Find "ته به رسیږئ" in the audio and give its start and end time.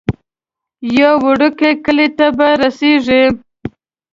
2.17-3.25